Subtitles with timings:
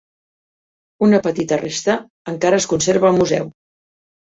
[1.07, 1.99] Una petita resta,
[2.33, 3.55] encara es conserva al museu.